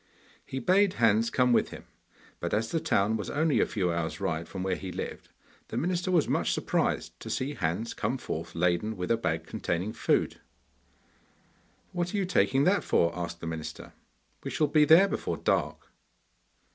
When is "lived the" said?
4.91-5.77